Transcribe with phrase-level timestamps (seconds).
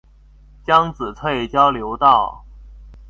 [0.65, 2.43] 江子翠交流道